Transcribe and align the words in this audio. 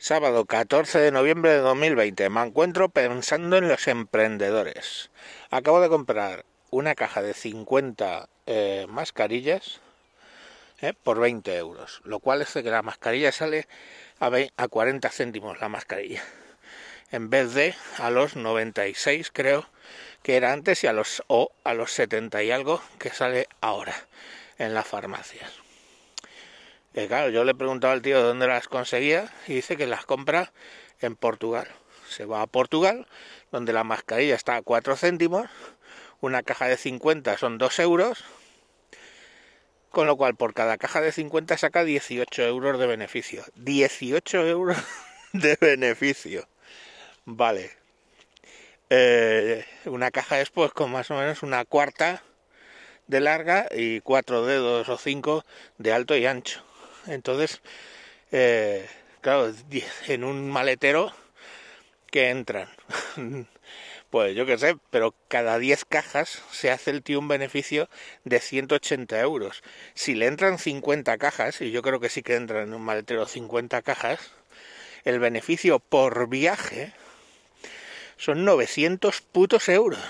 Sábado 0.00 0.44
14 0.44 1.00
de 1.00 1.10
noviembre 1.10 1.50
de 1.50 1.58
2020. 1.58 2.30
Me 2.30 2.40
encuentro 2.40 2.88
pensando 2.88 3.56
en 3.56 3.66
los 3.66 3.88
emprendedores. 3.88 5.10
Acabo 5.50 5.80
de 5.80 5.88
comprar 5.88 6.44
una 6.70 6.94
caja 6.94 7.20
de 7.20 7.34
50 7.34 8.28
eh, 8.46 8.86
mascarillas 8.88 9.80
eh, 10.80 10.92
por 11.02 11.18
20 11.18 11.56
euros, 11.56 12.00
lo 12.04 12.20
cual 12.20 12.42
es 12.42 12.52
que 12.52 12.62
la 12.62 12.82
mascarilla 12.82 13.32
sale 13.32 13.66
a, 14.20 14.30
a 14.56 14.68
40 14.68 15.10
céntimos 15.10 15.60
la 15.60 15.68
mascarilla, 15.68 16.22
en 17.10 17.28
vez 17.28 17.54
de 17.54 17.74
a 17.98 18.10
los 18.10 18.36
96 18.36 19.32
creo 19.32 19.66
que 20.22 20.36
era 20.36 20.52
antes 20.52 20.84
y 20.84 20.86
a 20.86 20.92
los 20.92 21.24
o 21.26 21.50
a 21.64 21.74
los 21.74 21.90
70 21.90 22.44
y 22.44 22.52
algo 22.52 22.80
que 23.00 23.10
sale 23.10 23.48
ahora 23.60 23.96
en 24.58 24.74
las 24.74 24.86
farmacias 24.86 25.67
claro, 26.92 27.30
yo 27.30 27.44
le 27.44 27.52
he 27.52 27.54
preguntado 27.54 27.92
al 27.92 28.02
tío 28.02 28.18
de 28.18 28.24
dónde 28.24 28.46
las 28.46 28.68
conseguía 28.68 29.32
y 29.46 29.54
dice 29.54 29.76
que 29.76 29.86
las 29.86 30.04
compra 30.04 30.52
en 31.00 31.16
Portugal. 31.16 31.68
Se 32.08 32.24
va 32.24 32.42
a 32.42 32.46
Portugal, 32.46 33.06
donde 33.52 33.72
la 33.72 33.84
mascarilla 33.84 34.34
está 34.34 34.56
a 34.56 34.62
4 34.62 34.96
céntimos, 34.96 35.48
una 36.20 36.42
caja 36.42 36.66
de 36.66 36.76
50 36.76 37.36
son 37.38 37.58
2 37.58 37.78
euros, 37.80 38.24
con 39.90 40.06
lo 40.06 40.16
cual 40.16 40.34
por 40.34 40.54
cada 40.54 40.76
caja 40.78 41.00
de 41.00 41.12
50 41.12 41.56
saca 41.56 41.84
18 41.84 42.42
euros 42.42 42.78
de 42.78 42.86
beneficio. 42.86 43.44
18 43.56 44.46
euros 44.46 44.76
de 45.32 45.56
beneficio. 45.60 46.48
Vale. 47.24 47.70
Eh, 48.90 49.66
una 49.84 50.10
caja 50.10 50.40
es 50.40 50.50
pues 50.50 50.72
con 50.72 50.90
más 50.90 51.10
o 51.10 51.14
menos 51.14 51.42
una 51.42 51.64
cuarta 51.64 52.22
de 53.06 53.20
larga 53.20 53.68
y 53.70 54.00
cuatro 54.00 54.46
dedos 54.46 54.88
o 54.88 54.98
cinco 54.98 55.44
de 55.76 55.92
alto 55.92 56.16
y 56.16 56.26
ancho. 56.26 56.62
Entonces, 57.08 57.60
eh, 58.32 58.86
claro, 59.20 59.52
en 60.06 60.24
un 60.24 60.50
maletero 60.50 61.12
que 62.10 62.30
entran. 62.30 62.68
Pues 64.10 64.34
yo 64.34 64.46
qué 64.46 64.56
sé, 64.56 64.74
pero 64.88 65.14
cada 65.28 65.58
10 65.58 65.84
cajas 65.84 66.42
se 66.50 66.70
hace 66.70 66.90
el 66.90 67.02
tío 67.02 67.18
un 67.18 67.28
beneficio 67.28 67.90
de 68.24 68.40
180 68.40 69.20
euros. 69.20 69.62
Si 69.92 70.14
le 70.14 70.24
entran 70.24 70.58
50 70.58 71.18
cajas, 71.18 71.60
y 71.60 71.72
yo 71.72 71.82
creo 71.82 72.00
que 72.00 72.08
sí 72.08 72.22
que 72.22 72.34
entran 72.36 72.68
en 72.68 72.72
un 72.72 72.80
maletero 72.80 73.26
50 73.26 73.82
cajas, 73.82 74.30
el 75.04 75.18
beneficio 75.18 75.78
por 75.78 76.26
viaje 76.30 76.94
son 78.16 78.46
900 78.46 79.20
putos 79.20 79.68
euros. 79.68 80.00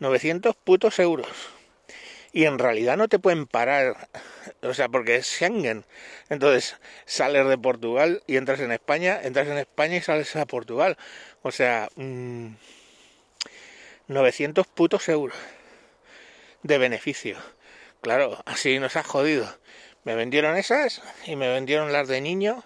900 0.00 0.56
putos 0.56 0.98
euros 0.98 1.28
y 2.32 2.44
en 2.44 2.58
realidad 2.58 2.96
no 2.96 3.08
te 3.08 3.18
pueden 3.18 3.46
parar, 3.46 4.08
o 4.62 4.74
sea, 4.74 4.88
porque 4.88 5.16
es 5.16 5.26
Schengen. 5.26 5.84
Entonces 6.28 6.76
sales 7.06 7.48
de 7.48 7.58
Portugal 7.58 8.22
y 8.26 8.36
entras 8.36 8.60
en 8.60 8.72
España, 8.72 9.20
entras 9.22 9.48
en 9.48 9.58
España 9.58 9.96
y 9.96 10.02
sales 10.02 10.34
a 10.36 10.46
Portugal. 10.46 10.96
O 11.42 11.50
sea, 11.50 11.88
900 14.06 14.66
mm, 14.66 14.70
putos 14.74 15.08
euros 15.08 15.36
de 16.62 16.78
beneficio. 16.78 17.36
Claro, 18.02 18.42
así 18.44 18.78
nos 18.78 18.96
ha 18.96 19.02
jodido. 19.02 19.48
Me 20.04 20.14
vendieron 20.14 20.56
esas 20.56 21.02
y 21.26 21.36
me 21.36 21.48
vendieron 21.48 21.92
las 21.92 22.08
de 22.08 22.20
niño 22.20 22.64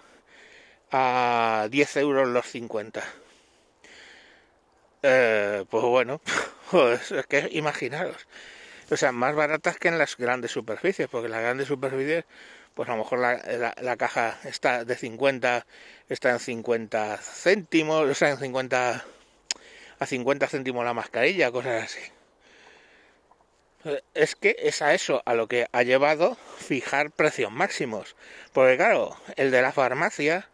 a 0.91 1.67
10 1.71 1.97
euros 1.97 2.27
los 2.27 2.45
50. 2.47 3.03
Eh, 5.03 5.65
pues 5.69 5.83
bueno, 5.83 6.21
pues 6.71 7.11
es 7.11 7.25
que 7.27 7.49
imaginaros 7.51 8.27
o 8.91 8.97
sea, 8.97 9.11
más 9.11 9.35
baratas 9.35 9.77
que 9.77 9.87
en 9.87 9.97
las 9.97 10.17
grandes 10.17 10.51
superficies, 10.51 11.07
porque 11.09 11.29
las 11.29 11.41
grandes 11.41 11.67
superficies, 11.67 12.25
pues 12.73 12.89
a 12.89 12.93
lo 12.93 12.99
mejor 12.99 13.19
la, 13.19 13.73
la, 13.81 13.97
caja 13.97 14.39
está 14.43 14.83
de 14.85 14.95
50, 14.95 15.65
está 16.09 16.31
en 16.31 16.39
50 16.39 17.17
céntimos, 17.17 18.09
o 18.09 18.13
sea, 18.13 18.31
en 18.31 18.39
50, 18.39 19.05
a 19.99 20.05
50 20.05 20.47
céntimos 20.47 20.85
la 20.85 20.93
mascarilla, 20.93 21.51
cosas 21.51 21.83
así. 21.83 22.01
Es 24.13 24.35
que 24.35 24.55
es 24.59 24.81
a 24.81 24.93
eso 24.93 25.21
a 25.25 25.33
lo 25.33 25.47
que 25.47 25.67
ha 25.71 25.83
llevado 25.83 26.37
fijar 26.57 27.11
precios 27.11 27.51
máximos. 27.51 28.15
Porque 28.53 28.77
claro, 28.77 29.17
el 29.35 29.51
de 29.51 29.61
la 29.61 29.73
farmacia, 29.73 30.49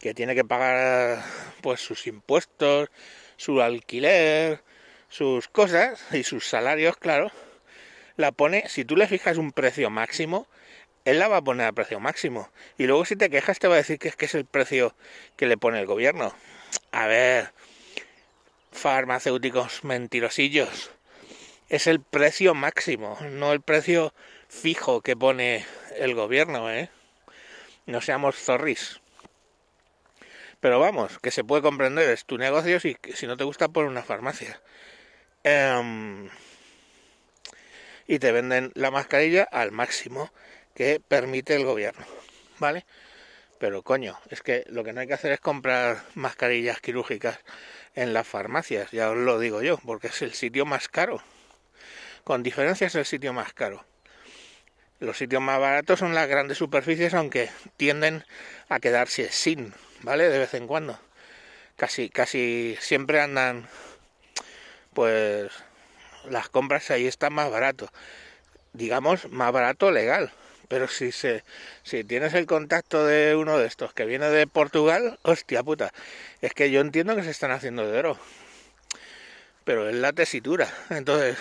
que 0.00 0.14
tiene 0.14 0.34
que 0.34 0.44
pagar 0.44 1.22
pues 1.62 1.80
sus 1.80 2.06
impuestos, 2.06 2.90
su 3.36 3.62
alquiler, 3.62 4.62
sus 5.08 5.48
cosas 5.48 6.02
y 6.12 6.24
sus 6.24 6.48
salarios, 6.48 6.96
claro, 6.96 7.30
la 8.16 8.32
pone, 8.32 8.68
si 8.68 8.84
tú 8.84 8.96
le 8.96 9.06
fijas 9.06 9.36
un 9.36 9.52
precio 9.52 9.90
máximo, 9.90 10.46
él 11.04 11.18
la 11.18 11.28
va 11.28 11.38
a 11.38 11.42
poner 11.42 11.66
a 11.66 11.72
precio 11.72 12.00
máximo. 12.00 12.50
Y 12.78 12.86
luego 12.86 13.04
si 13.04 13.16
te 13.16 13.30
quejas 13.30 13.58
te 13.58 13.68
va 13.68 13.74
a 13.74 13.78
decir 13.78 13.98
que 13.98 14.08
es 14.08 14.16
que 14.16 14.26
es 14.26 14.34
el 14.34 14.44
precio 14.44 14.94
que 15.36 15.46
le 15.46 15.56
pone 15.56 15.78
el 15.78 15.86
gobierno. 15.86 16.34
A 16.90 17.06
ver, 17.06 17.52
farmacéuticos 18.72 19.84
mentirosillos. 19.84 20.90
Es 21.68 21.86
el 21.86 22.00
precio 22.00 22.54
máximo, 22.54 23.18
no 23.22 23.52
el 23.52 23.60
precio 23.60 24.14
fijo 24.48 25.00
que 25.00 25.16
pone 25.16 25.64
el 25.96 26.14
gobierno, 26.14 26.70
¿eh? 26.70 26.90
No 27.86 28.00
seamos 28.00 28.36
zorris. 28.36 29.00
Pero 30.60 30.80
vamos, 30.80 31.18
que 31.18 31.30
se 31.30 31.44
puede 31.44 31.62
comprender, 31.62 32.08
es 32.10 32.24
tu 32.24 32.38
negocio 32.38 32.80
si, 32.80 32.96
si 33.14 33.26
no 33.26 33.36
te 33.36 33.44
gusta 33.44 33.68
por 33.68 33.84
una 33.84 34.02
farmacia. 34.02 34.60
Eh, 35.44 36.28
y 38.06 38.18
te 38.18 38.32
venden 38.32 38.72
la 38.74 38.90
mascarilla 38.90 39.44
al 39.44 39.72
máximo 39.72 40.30
que 40.74 41.00
permite 41.00 41.54
el 41.54 41.64
gobierno, 41.64 42.04
¿vale? 42.58 42.84
Pero 43.58 43.82
coño, 43.82 44.18
es 44.28 44.42
que 44.42 44.64
lo 44.68 44.84
que 44.84 44.92
no 44.92 45.00
hay 45.00 45.06
que 45.06 45.14
hacer 45.14 45.32
es 45.32 45.40
comprar 45.40 46.02
mascarillas 46.14 46.80
quirúrgicas 46.80 47.38
en 47.94 48.12
las 48.12 48.26
farmacias, 48.26 48.90
ya 48.90 49.10
os 49.10 49.16
lo 49.16 49.38
digo 49.38 49.62
yo, 49.62 49.78
porque 49.78 50.08
es 50.08 50.20
el 50.22 50.34
sitio 50.34 50.66
más 50.66 50.88
caro. 50.88 51.22
Con 52.24 52.42
diferencia 52.42 52.86
es 52.86 52.94
el 52.94 53.06
sitio 53.06 53.32
más 53.32 53.54
caro. 53.54 53.84
Los 54.98 55.18
sitios 55.18 55.42
más 55.42 55.60
baratos 55.60 55.98
son 55.98 56.14
las 56.14 56.28
grandes 56.28 56.58
superficies, 56.58 57.14
aunque 57.14 57.50
tienden 57.76 58.24
a 58.68 58.80
quedarse 58.80 59.30
sin, 59.30 59.72
¿vale? 60.02 60.28
De 60.28 60.38
vez 60.38 60.52
en 60.54 60.66
cuando. 60.66 60.98
Casi, 61.76 62.08
casi 62.10 62.76
siempre 62.80 63.20
andan, 63.20 63.68
pues, 64.92 65.50
las 66.30 66.48
compras 66.48 66.90
ahí 66.90 67.06
están 67.06 67.32
más 67.32 67.50
barato. 67.50 67.90
Digamos, 68.72 69.30
más 69.30 69.52
barato 69.52 69.90
legal. 69.90 70.32
Pero 70.68 70.88
si 70.88 71.12
se, 71.12 71.44
si 71.84 72.02
tienes 72.04 72.34
el 72.34 72.46
contacto 72.46 73.06
de 73.06 73.36
uno 73.36 73.58
de 73.58 73.66
estos 73.66 73.92
que 73.92 74.04
viene 74.04 74.28
de 74.30 74.46
Portugal, 74.46 75.18
hostia 75.22 75.62
puta, 75.62 75.92
es 76.40 76.52
que 76.54 76.70
yo 76.70 76.80
entiendo 76.80 77.14
que 77.14 77.22
se 77.22 77.30
están 77.30 77.52
haciendo 77.52 77.88
de 77.88 77.98
oro. 77.98 78.18
Pero 79.64 79.88
es 79.88 79.94
la 79.94 80.12
tesitura. 80.12 80.68
Entonces, 80.90 81.36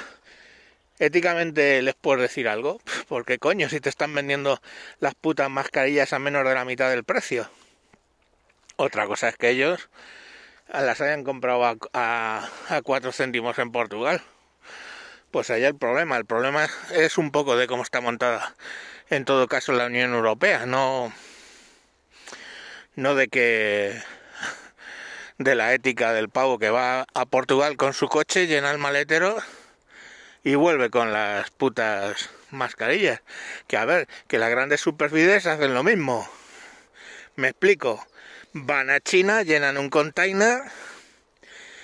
éticamente 1.00 1.82
les 1.82 1.96
puedo 1.96 2.22
decir 2.22 2.48
algo. 2.48 2.80
Porque 3.08 3.40
coño, 3.40 3.70
si 3.70 3.80
te 3.80 3.90
están 3.90 4.14
vendiendo 4.14 4.62
las 5.00 5.16
putas 5.16 5.50
mascarillas 5.50 6.14
a 6.14 6.20
menos 6.20 6.46
de 6.46 6.54
la 6.54 6.66
mitad 6.66 6.90
del 6.90 7.04
precio. 7.04 7.50
Otra 8.78 9.08
cosa 9.08 9.30
es 9.30 9.38
que 9.38 9.50
ellos 9.50 9.90
las 10.68 11.00
hayan 11.02 11.24
comprado 11.24 11.66
a, 11.66 11.76
a, 11.94 12.50
a 12.70 12.82
4 12.82 13.12
céntimos 13.12 13.58
en 13.60 13.72
Portugal 13.72 14.22
pues 15.36 15.50
allá 15.50 15.68
el 15.68 15.76
problema. 15.76 16.16
El 16.16 16.24
problema 16.24 16.66
es 16.94 17.18
un 17.18 17.30
poco 17.30 17.58
de 17.58 17.68
cómo 17.68 17.84
está 17.84 18.00
montada 18.00 18.56
en 19.10 19.26
todo 19.26 19.50
caso 19.50 19.74
la 19.74 19.88
Unión 19.88 20.14
Europea, 20.14 20.66
no, 20.66 21.14
no 22.96 23.16
de 23.16 23.28
que 23.28 24.02
de 25.38 25.56
la 25.56 25.74
ética 25.74 26.14
del 26.14 26.30
pavo 26.30 26.58
que 26.58 26.70
va 26.70 27.06
a 27.14 27.26
Portugal 27.26 27.76
con 27.76 27.94
su 27.94 28.08
coche, 28.08 28.48
llena 28.48 28.72
el 28.72 28.78
maletero 28.78 29.36
y 30.42 30.56
vuelve 30.56 30.90
con 30.90 31.12
las 31.12 31.52
putas 31.52 32.30
mascarillas. 32.52 33.22
Que 33.68 33.76
a 33.76 33.84
ver, 33.84 34.08
que 34.30 34.40
las 34.40 34.50
grandes 34.50 34.80
superficies 34.80 35.48
hacen 35.48 35.74
lo 35.74 35.84
mismo. 35.84 36.30
Me 37.36 37.50
explico. 37.50 38.08
Van 38.54 38.90
a 38.90 39.02
China, 39.02 39.44
llenan 39.44 39.78
un 39.78 39.90
container 39.90 40.62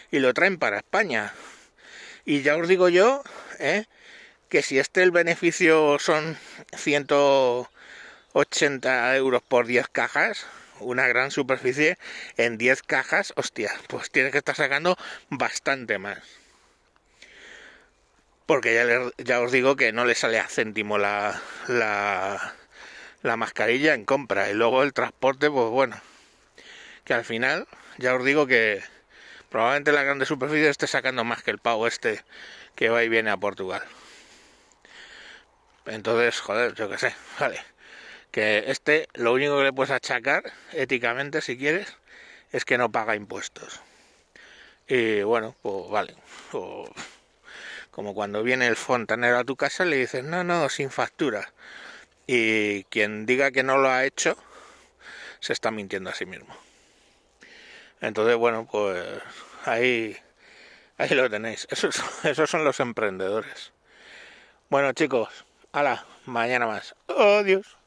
y 0.09 0.19
lo 0.19 0.33
traen 0.33 0.57
para 0.57 0.77
España. 0.77 1.33
Y 2.24 2.44
ya 2.44 2.56
os 2.56 2.69
digo 2.69 2.88
yo 2.88 3.21
¿eh? 3.62 3.86
que 4.52 4.62
si 4.62 4.78
este 4.80 5.02
el 5.02 5.10
beneficio 5.12 5.98
son 5.98 6.38
180 6.75 9.16
euros 9.16 9.42
por 9.42 9.66
10 9.66 9.88
cajas, 9.88 10.46
una 10.81 11.08
gran 11.08 11.31
superficie 11.31 11.98
en 12.36 12.58
10 12.58 12.84
cajas, 12.84 13.31
hostia, 13.38 13.72
pues 13.88 14.12
tiene 14.12 14.30
que 14.30 14.40
estar 14.40 14.58
sacando 14.58 14.98
bastante 15.30 16.00
más. 16.00 16.19
Porque 18.46 18.74
ya, 18.74 18.86
ya 19.24 19.40
os 19.40 19.54
digo 19.54 19.78
que 19.78 19.94
no 19.94 20.04
le 20.04 20.16
sale 20.16 20.38
a 20.38 20.50
céntimo 20.50 20.98
la, 20.98 21.42
la, 21.69 22.54
la 23.22 23.38
mascarilla 23.38 23.94
en 23.94 24.04
compra. 24.04 24.50
Y 24.50 24.54
luego 24.54 24.84
el 24.84 24.92
transporte, 24.92 25.50
pues 25.50 25.69
bueno, 25.69 25.96
que 27.06 27.14
al 27.14 27.24
final, 27.24 27.69
ya 27.98 28.14
os 28.16 28.25
digo 28.25 28.48
que 28.48 28.84
probablemente 29.51 29.92
la 29.92 30.03
grande 30.03 30.25
superficie 30.25 30.69
esté 30.69 30.88
sacando 30.88 31.24
más 31.24 31.44
que 31.44 31.51
el 31.51 31.59
pavo 31.59 31.86
este 31.86 32.24
que 32.74 32.89
va 32.89 33.03
y 33.03 33.09
viene 33.09 33.30
a 33.30 33.38
Portugal. 33.38 33.83
Entonces, 35.86 36.39
joder, 36.39 36.74
yo 36.74 36.89
qué 36.89 36.98
sé, 36.98 37.15
vale. 37.39 37.62
Que 38.31 38.63
este, 38.68 39.07
lo 39.13 39.33
único 39.33 39.57
que 39.57 39.65
le 39.65 39.74
puedes 39.74 39.92
achacar 39.92 40.53
éticamente, 40.71 41.42
si 41.42 41.57
quieres, 41.57 41.98
es 42.51 42.63
que 42.63 42.77
no 42.77 42.92
paga 42.92 43.15
impuestos. 43.15 43.81
Y 44.88 45.21
bueno, 45.24 45.56
pues 45.62 45.89
vale. 45.89 46.15
como 47.92 48.13
cuando 48.13 48.44
viene 48.44 48.68
el 48.68 48.77
fontanero 48.77 49.38
a 49.38 49.44
tu 49.44 49.57
casa 49.57 49.83
le 49.83 49.97
dices, 49.97 50.24
no, 50.24 50.45
no, 50.45 50.69
sin 50.69 50.92
factura. 50.92 51.51
Y 52.25 52.86
quien 52.86 53.25
diga 53.25 53.51
que 53.51 53.63
no 53.63 53.77
lo 53.77 53.89
ha 53.89 54.06
hecho, 54.06 54.38
se 55.42 55.51
está 55.54 55.71
mintiendo 55.71 56.09
a 56.09 56.15
sí 56.15 56.25
mismo. 56.25 56.56
Entonces, 58.01 58.36
bueno, 58.36 58.68
pues 58.69 59.07
ahí, 59.65 60.18
ahí 60.98 61.09
lo 61.12 61.30
tenéis. 61.30 61.68
Esos, 61.71 62.01
esos 62.25 62.50
son 62.50 62.65
los 62.65 62.80
emprendedores. 62.80 63.71
Bueno, 64.69 64.92
chicos, 64.94 65.45
hala, 65.71 66.06
mañana 66.25 66.65
más. 66.68 66.95
Adiós. 67.07 67.81